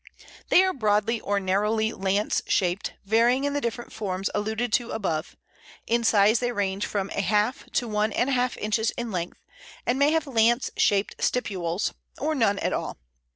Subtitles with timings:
[0.49, 5.35] They are broadly or narrowly lance shaped, varying in the different forms alluded to above;
[5.85, 9.37] in size they range from a half to one and a half inches in length,
[9.85, 12.97] and may have lance shaped stipules, or none at all.